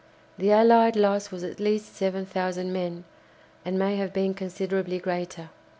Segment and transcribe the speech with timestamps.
[0.39, 3.03] The allied loss was at least 7000 men,
[3.63, 5.51] and may have been considerably greater.